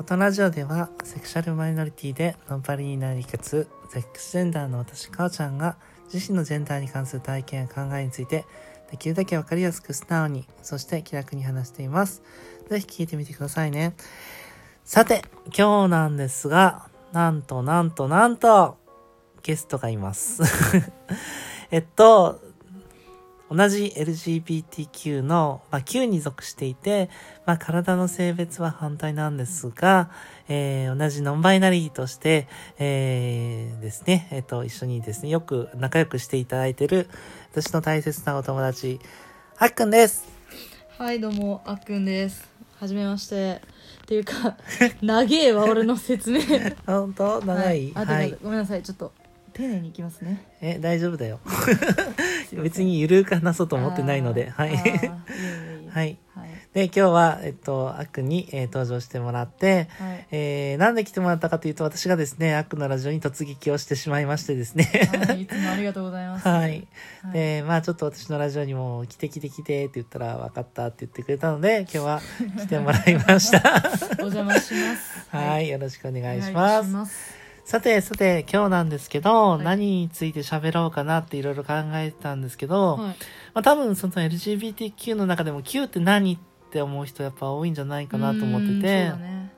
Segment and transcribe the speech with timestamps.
[0.00, 5.76] このラジオではセクシャルマイノリティでノンパリになりかつセックスジェンダーの私かおちゃんが
[6.10, 8.46] 自身のジェンダーに関する体験や考えについて
[8.90, 12.22] できるだけわかりやすく素直にそして気楽に話しています。
[12.70, 13.94] ぜひ聞いてみてくださいね。
[14.84, 15.22] さて
[15.54, 18.78] 今日なんですがなんとなんとなんと
[19.42, 20.42] ゲストがいます。
[21.70, 22.40] えっと
[23.50, 27.10] 同じ LGBTQ の、まあ、Q に属していて、
[27.46, 30.10] まあ、体の性別は反対なんですが、
[30.48, 32.46] えー、同じノンバイナリーとして、
[32.78, 37.08] えー、ですね、えっ、と、一緒にですね、よく仲良くしていただいている、
[37.50, 39.00] 私の大切なお友達、
[39.58, 40.28] あっくんです。
[40.96, 42.48] はいどうもあっくんです。
[42.78, 43.62] はじめまして。
[44.02, 44.56] っていうか
[45.02, 46.40] 長えわ俺の説明。
[46.86, 47.40] 本当？
[47.44, 48.30] 長い、あはい。
[48.30, 48.82] でごめんなさい。
[48.82, 49.12] ちょっと
[49.52, 50.44] 丁寧にいきますね。
[50.60, 51.40] え、大丈夫だよ。
[52.56, 54.76] 別にゆるく話そうと思ってないので、はい。
[54.76, 55.90] はい。
[55.90, 56.18] はい
[56.72, 64.84] で、今日は、えっと、あっくんに、えー登場してもらって、はいえー、なんで来てもらったかというと、私がですね、アックのラジオに突撃をしてしまいましてですね。
[65.26, 66.86] はいいつもありがとうございます はい。
[67.22, 72.20] はいで、まあちょっと私のラジオにも来て来て来てって言ったら分かったって言ってくれたので、今日は
[72.58, 73.82] 来てもらいました。
[74.22, 77.39] お邪魔します はい、よろしくお願いします。
[77.70, 79.62] さて、さて、今日なんですけど、はい。
[79.62, 83.06] 何について喋ろうかなっていろいろ考えてたんですけど、はい。
[83.06, 83.14] ま
[83.60, 86.38] あ多分その LGBTQ の中でも Q って何っ
[86.72, 89.52] て思う人やっぱ多いんじゃないかなと思ってうーんてそうだ、ね。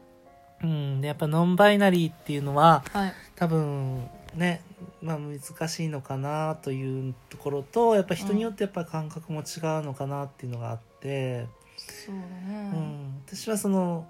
[0.62, 3.14] うん、でやっぱノンバイナリーっていうのは、はい。
[3.34, 4.60] 多分ね、
[5.00, 9.44] まあ、難しいのかなというところとやっぱ人によってやっぱ感覚も違う
[9.82, 11.46] のかなっていうのがあって、
[11.78, 13.22] そうだうねん。
[13.26, 14.06] 私はその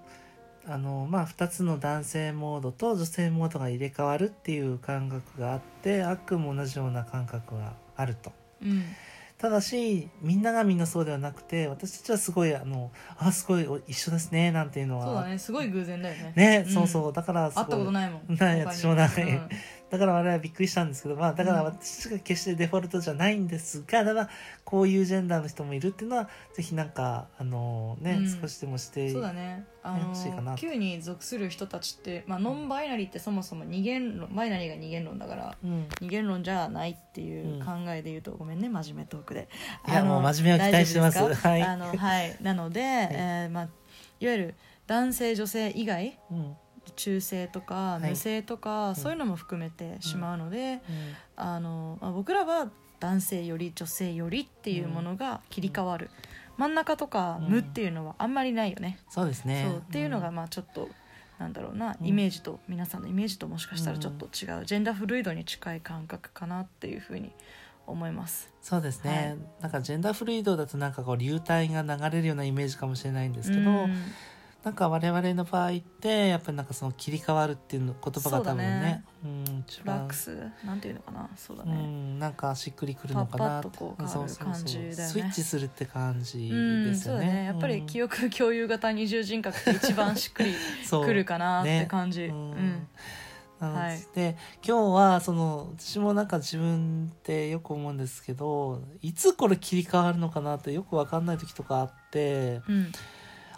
[0.67, 8.31] あの、まあ、2つの男性モードと女性モードが入れ替わるっていう感覚があってあっくんも同じような感覚があると。
[8.61, 8.83] うん。
[9.37, 15.05] ただしみんながみんなそうではなくて私たちはすごいあのあすごいお一緒ですねなんていうのは。
[15.05, 16.33] そうだねすごい偶然だよね。
[16.35, 16.73] ね、うん。
[16.73, 17.13] そうそう。
[17.13, 18.35] だから会ったことないもん。
[18.35, 19.09] ない私もない。
[19.09, 19.49] うん
[19.93, 21.65] だから我々はびっくりしたんですけど、まあ、だからうん。
[21.67, 24.27] 私が決してデフォルトじゃないんですが、ただ
[24.65, 28.41] こういうジェンダーの人もいるっていうのはぜひなんかあのね、うん。
[28.41, 29.67] 少しでもしてそうだね。
[29.83, 39.47] あの Q に属する人たちって、まあ、ノンバイナリーってそもそも二元論バイナリーが二元論だからうん、二元論じゃないっていう考えで言うと、ごめんね真面目トークで。
[39.87, 41.19] いやもう真面目を期待してます。
[41.35, 41.61] すかはい。
[41.61, 42.35] あのはい。
[42.41, 43.63] なので、えーまあ、
[44.19, 44.55] いわゆる
[44.87, 46.55] 男性女性以外うん
[46.91, 48.09] 中性とかい。
[48.09, 48.95] 無性とか、ん。
[48.95, 50.79] そういうのも含めてしまうので、うん。
[51.35, 56.09] あのまあ、僕らは男性より女性よりっていうものが切り替わる、
[56.57, 57.49] 真ん中とかうん。
[57.49, 59.65] 無っていうのはあんまりないよね、そうですね。
[59.69, 60.89] そうっていうのがまあちょっと
[61.39, 62.07] なんだろうなうん。
[62.07, 67.31] イメージと皆さんのイメージともしかしたらちょっと違う、ジェンダーフルイドに近い感覚かなっていうふうに
[67.85, 68.53] 思います。
[68.61, 69.61] そうですね、はい。
[69.63, 73.95] なんかジェンダーフルイドだとなんかこう流体が流れるようなイメージかもしれないんですけど、うん
[74.63, 84.95] なんか我々の場合ってやっぱりなんかその切り替わるっていうの言葉が多分ねうん一番フラックスなんていうのかなそうだうね、ん、なんかしっくりくるのかなパッパッとこう変わる感じだよね。
[84.95, 87.25] スイッチするって感じうんですよね。
[87.25, 90.53] ねやっぱり記憶共有型二重人格って一番しっくり
[90.89, 92.27] くるかなって感じ、ね。
[92.29, 92.87] うん。
[93.59, 94.01] はい。
[94.13, 102.91] で今日はその私もなんか自分ってよく思うんですけどいつこれ切り替わるのかなってよく分かんない時とかあってうん、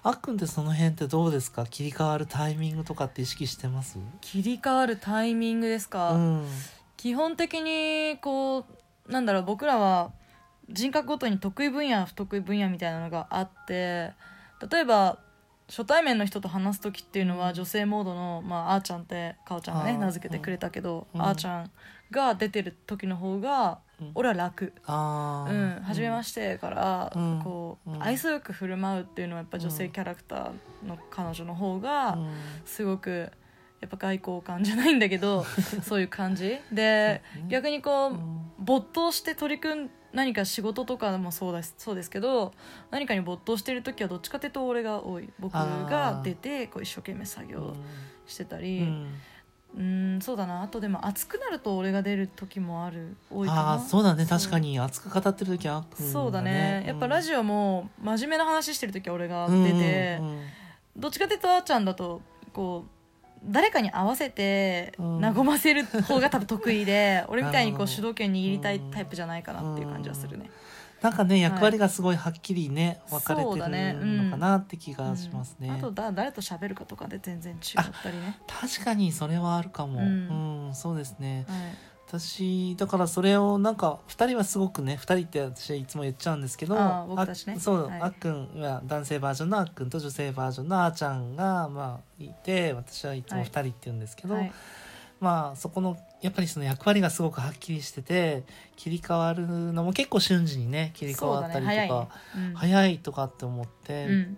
[0.07, 1.65] あっくんってその辺ってどうですか？
[1.65, 3.97] 切り替わるタイミングとかって意識してます？
[4.21, 6.47] 切り替わるタイミングですか、うん。
[6.95, 8.67] 基本的にこ
[9.09, 10.11] うなんだろう僕らは
[10.69, 14.11] 人格ごとに得意分野不得意分野みたいなのがあって
[14.71, 15.17] 例えば
[15.67, 21.21] 初対面の人と話す時っていうのは女性モードの、まあ、あーちゃんってかおちゃんがね名付けてくれたけど、うん。
[21.23, 21.71] あーちゃん
[22.11, 24.11] が出てる時の方がうん。
[24.13, 27.41] 俺は楽、あうん、初めまししてから、うん。
[27.43, 28.03] こううん。
[28.03, 32.17] 愛想よく振る舞うっていうのはやっぱ女性キャラクターの彼女の方が
[32.65, 33.31] すごく
[33.81, 35.43] やっぱ外交官じゃないんだけど
[35.83, 36.57] そういう感じ。
[36.71, 38.19] で逆にこう
[38.59, 42.53] 没頭して取り組ん何か仕事とかもそうですそうですけど
[42.89, 45.29] 何かに没頭してる時はどっちかというと俺が多い。
[45.39, 47.75] 僕が出てこう一生懸命作業
[48.25, 49.13] してたりうん
[50.21, 50.61] そうだな。
[50.61, 53.61] あとでも熱くなると俺が出る時もある多いかな。
[53.61, 54.25] ああそうだね。
[54.25, 56.83] 確かに熱く語ってる時はあっくんそうだね。
[56.87, 60.41] やっぱラジオも真面目な話してる時は俺が出て、うんうん
[60.97, 62.21] どっちかというとあーちゃんだと
[62.53, 62.89] こう
[63.51, 65.19] 誰かに合わせてうん。
[65.19, 70.49] 和ませる方が多分得意で 俺みたいにこう主導権握りたいタイプじゃないかなっていう感じはするね。
[71.05, 75.69] なんかね役割がすごいはっきりね、分かれてるのかなって気がしますね。
[75.69, 78.39] うんあとだ誰と喋るかとかで全然違ったりね。
[78.47, 79.99] 確かにそれはあるかも。
[79.99, 81.45] ううんん、そうですね。
[81.47, 81.59] はい。
[82.07, 87.59] 私だからそれをなんか2人はすごくね2人って私はいつも言っちゃうんですけどあー僕たちね。
[87.59, 88.01] そう、はい。
[88.01, 94.51] あっくんは男性バージョンのあっくんと女性バージョンのあーちゃんがまあいて私はいつも2人って言うんですけど、はい
[95.19, 98.43] まあそこのやっぱりその役割がすごくはっきりしてて
[98.75, 102.07] 切り替わるのも結構瞬時にね切り替わったりとか、ね早いね。
[102.35, 102.53] うん。
[102.55, 104.37] 早いとかって思って、うん。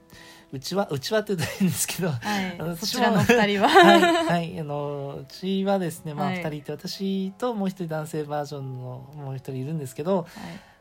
[0.53, 2.77] うちはうちはって言ったらいいんですけどはい。
[2.77, 3.67] そちらの二人は。
[3.69, 6.37] はい、はい、あのうちはですね、まあ、はい。
[6.37, 10.27] 2人いて、私ともう一人男性バージョンのもう一人いるんですけど、はい。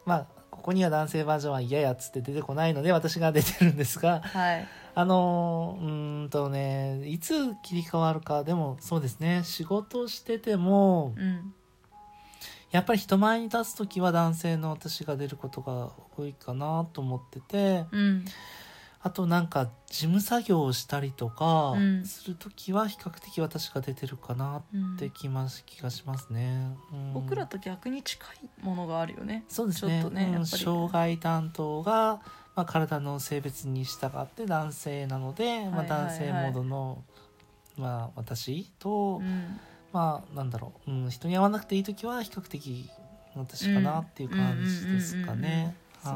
[0.04, 9.42] まあ、ここには男性バージョンは嫌やっつって出てこないので私が出てるんですがはいあのうーんとねいつ切り替わるかでもそうですね。
[9.44, 11.52] 仕事しててもうん。
[12.70, 17.84] やっぱり人前に立つ時は男性の私が出ることが多いかなと思ってて。
[17.92, 18.24] うん。
[19.02, 22.06] あとなんか事務作業をしたりとかうん。
[22.06, 26.74] する時は比較的私が出てるかなうんって気ます気がしますね。
[26.90, 27.12] うん。
[27.12, 29.44] 僕らと逆に近いものがあるよね。
[29.50, 30.00] そうですね。
[30.00, 32.22] ちょっとね障害担当が、
[32.56, 37.04] まあ、体の性別に従って男性なので、まあ、男性モードの、
[37.76, 39.60] まあ、私と、うん。
[39.92, 42.90] まあなんだろう、うん、人に会わなくていい時は比較的
[43.34, 45.74] 私かなっていう感じですかね。
[46.04, 46.08] っ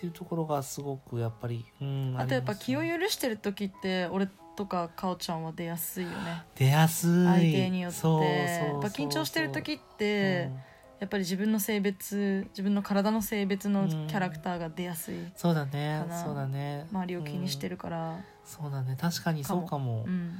[0.00, 6.42] ていうところがすごくやっぱり、うん、あとやっぱ気を許してる時って俺とかかおちゃんは出やすいよね。
[6.56, 7.10] 出やすい。
[7.10, 7.98] 相手によって。
[7.98, 8.26] そうそう。
[8.26, 10.58] やっぱ緊張してる時って、うん
[11.00, 16.04] やっぱり自分の性別自分の体の性別のキャラクターが出やすい、そうだね。
[16.24, 16.86] そうだね。
[16.92, 18.96] 周りを気にしてるから、そうだね。
[19.00, 20.04] 確かにそうかも。
[20.06, 20.32] うん。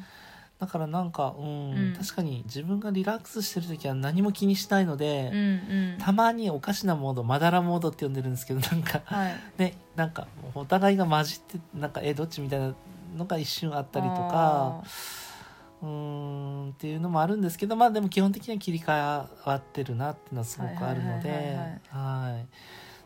[0.58, 1.94] だからなんかうん、うん。
[1.96, 5.98] 確かに自分がリラックスしてる時は何も気にしないので、うんうん。
[6.00, 9.36] たまにおかしなモードまだらモードって呼んでるんですけどなんかはい。
[9.58, 12.74] ねなんかお互いが混じってなんかえどっちみたいな
[13.16, 14.82] のが一瞬あったりとか
[15.82, 21.56] うーんっていうのもあるんですけどまあでも基本的には切り替わってるなっていうのはすごくあるので
[21.88, 22.46] はい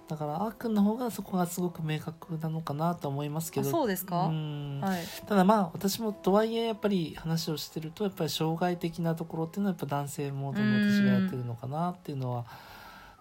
[0.08, 4.80] だからあーくんの方がそこがすごく明確なのかなと思いますけあどそうですか、うん。
[4.82, 5.04] はい。
[5.26, 12.44] ただまあ私もとはいえやっぱり話をしてるとやっぱり障害的なところっていうのはやっぱ男性モードの私がやってるのかなっていうのは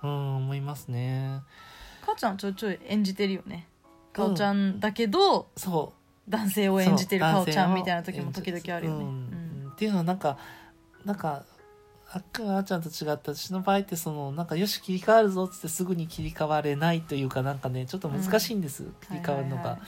[0.04, 1.44] うん思いますね。
[2.06, 3.68] かおちゃんちょいちょい演じてるよね。
[4.12, 6.30] かおちゃんだけど、そう。
[6.30, 9.41] 男性を演じてるそうかおちゃんみたいな時も時々あるよね、うんうん
[9.82, 10.38] っていうのはなんか
[11.06, 11.44] なんか
[12.14, 19.82] あっくんあーちゃんと違って私の場合ってそのなんかよし切り替わるぞっつってすぐに切り替われないというかなんかねちょっと難しいんです、切り替わるのが、はいはいはい。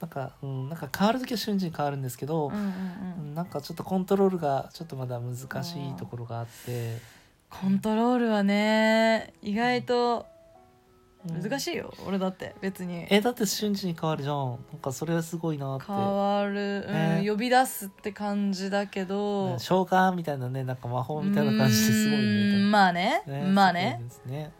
[0.00, 2.64] なんか、うん、なんか変わる時は瞬時に変わるんですけど、うんうん
[3.18, 3.34] うん。
[3.34, 6.98] なんかちょっとコントロールがちょっとまだ難しいところがあって。
[7.50, 10.26] コントロールはね意外と
[11.24, 13.06] 難い、しいよ、俺だって別に。
[13.08, 14.58] えだって瞬時に変わるじゃん。
[14.72, 15.86] なんかそれはすごいなって。
[15.86, 17.24] 変わる、うんね。
[17.26, 23.22] 呼び出すって感じだけど、ね召喚みたいなねなんか魔法みたいな感じですごいうねんまあね。
[23.26, 24.00] ねまあね。
[24.00, 24.52] すごいですね。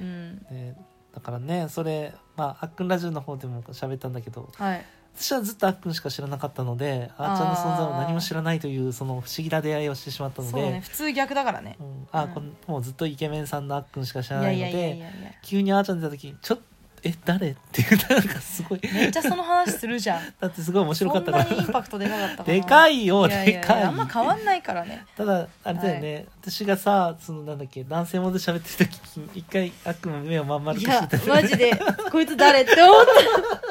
[0.00, 0.38] うん。
[0.50, 0.74] で
[1.14, 4.84] だからねそれまああっくんラジオの方でも喋ったんだけどはい
[5.18, 11.76] 私はずっとあっくんしか知らなかったのであーちゃんの存在を何も知らないというその不思議な出会いをしてしまったのそうでね普通逆だからね。
[11.80, 12.08] うん。
[12.12, 15.30] あ、うんこんもうずっとイケメンさんのあっくんしか知らないのいやいやいやいでやいや。
[15.42, 16.64] 急にあーちゃん出た時ちょっと
[17.06, 17.50] え誰？
[17.50, 18.80] っていうなんかすごい。
[18.92, 20.22] めっちゃその話するじゃん。
[20.40, 23.82] だってすごい面白かったかそんなにインらパクトでかかったかなでかいよいやいやいやでかい。
[23.84, 25.04] あんま変わんないからね。
[25.16, 31.26] ただあれだよね、私がさそのなんだっけ男性モードで喋ってる時に一回あっくんの目をまん丸くいやしてた。
[31.26, 31.78] マジで
[32.10, 33.06] こいつ誰って思っ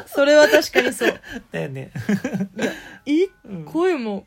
[0.06, 0.08] た。
[0.08, 1.22] それは確かにそう。
[1.52, 1.92] だよね、
[3.06, 3.66] えうん。
[3.66, 4.26] 声も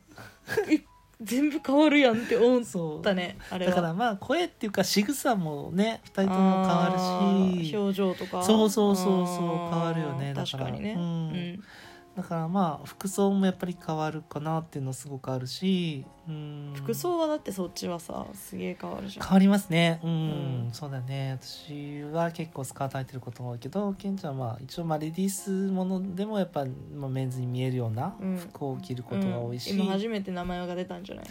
[0.69, 0.81] え
[1.29, 3.71] 全部変わるやんって思ったねあれは。
[3.71, 7.77] だからまあ声っていうか仕草もね二人とも変わるし。
[7.77, 8.43] 表情とか。
[8.43, 10.65] そうそうそうそう変わるよねだから。
[10.65, 11.03] 確かにね、うん。
[11.03, 11.05] う
[11.35, 11.65] ん
[12.19, 19.27] だからまあ服装もやっぱり変わるかなっていうのすごくあるし、うん、服装はだってそっちはさすげえ変わるじゃん。
[19.27, 20.01] 変わりますね。
[20.03, 20.15] うん、う
[20.69, 20.71] ん。
[20.73, 21.39] そうだね。
[21.41, 28.37] 私は結構スカート履いてることが多いけどケンちゃんはまあ一応まあレディースものでもやっぱ、まあ、メンズに見えるようなうん。
[28.37, 29.81] 服を着ることが多いし、うん。
[29.83, 31.25] 今初めて名前が出たんじゃない？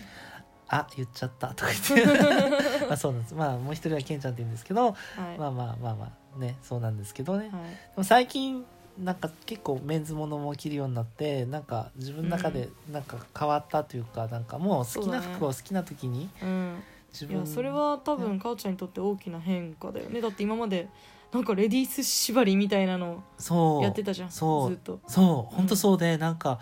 [0.69, 2.85] あ言っちゃったとか言って。
[2.87, 3.35] まあそうなんです。
[3.35, 7.65] まあもう一人はケンちゃんって言うんですけど、はい、まあまあまあまあねそうなんですけどね、ではい。
[7.97, 8.65] も最近
[9.03, 16.83] なんか結構メンズものも着るようになってなんか自分の中でなんか変わったというか、なんかもう好きな服を好きな時にうん。
[17.13, 20.21] 自分いやそれは多分かおちゃんにとって大きな変化だよね。
[20.21, 20.89] だって今まで
[21.31, 23.83] なんかレディース縛りみたいなのそう。
[23.83, 24.69] やってたじゃんそう。
[24.69, 24.99] ずっと。
[25.07, 25.55] そう。
[25.55, 26.59] 本当そうで、なんか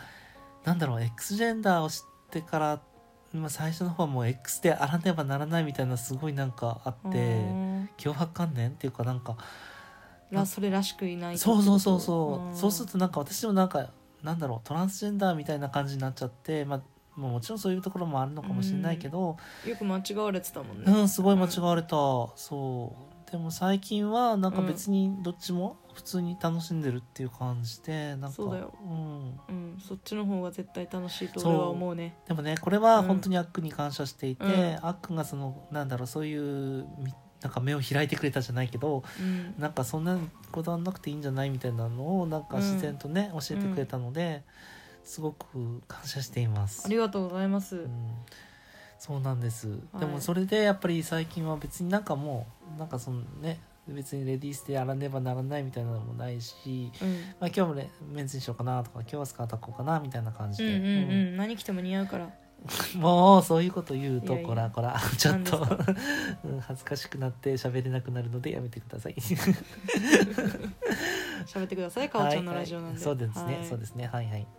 [0.63, 2.81] なんだろう X ジェンダーを知ってから、
[3.33, 7.89] まあ、最初の方はもう X であらねばならないみたいなすごいなんかあってうん。
[7.97, 9.37] 脅迫観念っていうかなんか
[10.35, 12.55] らそれらしくいないそうそうそうそう、ん。
[12.55, 13.89] そうするとなんか私もなんか
[14.23, 16.81] なんだろうトランスジェンダーみたいな感じになっちゃって、まあ、
[17.15, 21.89] まあ、もちろんそういうところもあるのかもしれないけど、よく間違われてたもんうねんすごい間違われた、
[22.35, 23.31] そう。
[23.31, 28.73] でも最近はなんか別にどっちも普通に楽しんでるっていう感じでなんかそうだよ。
[28.83, 32.17] うん、うんそっちの方が絶対楽しいと俺は思うね。
[32.27, 34.79] でもねこれは本当にあっくんに感謝していて、うん。
[34.81, 37.13] あっくんがそのなんだろうそういうみ
[37.45, 39.53] なんか目を開いてくれたじゃないけどうん。
[39.59, 40.17] なんかそんな
[40.51, 44.41] こだわんなくていいんじゃないみたいなのをなんか自然とね、教えてくれたので、
[45.03, 46.81] すごく感謝しています。
[46.87, 46.89] あ。
[46.89, 47.89] りがとうございます、うん。
[48.97, 49.99] そうなんです、い。
[49.99, 57.09] でもそれでやっぱり最近は別になんかもうなんかそのね別にレディースでやらねばならないみたいなのもないし、うん。
[57.39, 61.37] まあ、今日もねメンズにしようかなとか今日はスカート履こうかなみたいな感じで、うんうんうん。
[61.37, 62.25] 何着ても似合うから。
[62.25, 62.31] うん
[62.97, 64.47] もうそういうこと言うといやいや。
[64.47, 64.99] こらこら。
[65.17, 65.59] ちょっと。
[65.59, 69.15] 何うん恥ずかしくなって喋れなくなるのでやめてください。
[71.45, 73.25] 喋ってくださいかおちゃんのラジオなんで、はいはい。
[73.25, 73.65] そうですね、はい。
[73.65, 74.07] そうですね。
[74.07, 74.41] はいはい。
[74.43, 74.49] と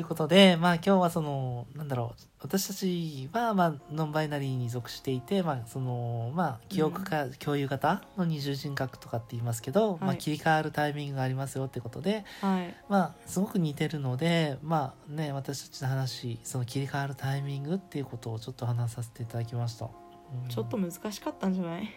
[0.00, 12.74] いうことでまあ今日はそのなんだろう私たちはまあノンバイナリーに属していてまあそのまあ記憶か、共有型の二重人格とかって言いますけど、まあはい切り替わるタイミングがありますよってことではい。
[12.88, 20.48] まあすごく似てるのでまあね私たちの話その切り替わるタイミングっていうことをちょっと話させていただきました、うん。
[20.48, 21.88] ちょっと難しかったんじゃない？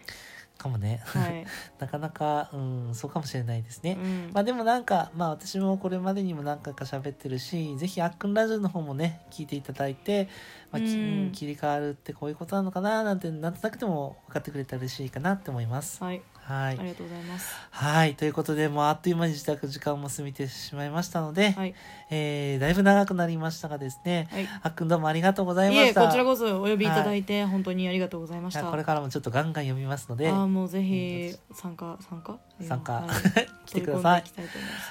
[0.58, 1.00] かもね。
[1.04, 1.46] はい、
[1.78, 4.30] なかなかうんそうかもしれないですね、うん。
[4.34, 10.28] まあでもなんか、まあ私もこれまでにも何回か喋ってるし、ぜひあっくんラジオの方もね、聞いていただいて、
[10.70, 16.02] まあ、うん切り替わるってこういうことなのかななんて、なんとなくでも分かってくれたら嬉しいかなって思います。
[16.02, 16.78] はいはい。
[16.78, 18.14] ありがとうございますはい。
[18.14, 21.74] ということで、もうあっという間に自宅時間も過ぎてしまいましたので、はい
[22.10, 26.02] えー、だいぶ長くなりましたがですね、はいあっくんどうもありがとうございいました。
[26.02, 32.38] えこちらこそお呼びいただいて本当にありがとうございました、これからもちょっとガンガン読みますので、ああもうぜひ参加参加？
[32.62, 34.24] 参加はい 来てください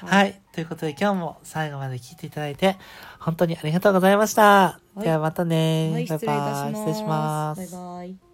[0.05, 0.41] はい。
[0.53, 2.77] ということで今日も最後まで聞いていただいて、
[3.19, 4.79] 本当にありがとうございました。
[4.99, 5.91] いではまたね。
[5.91, 6.19] バイバイ
[6.73, 7.59] 失礼します。
[7.59, 8.26] バイバイ。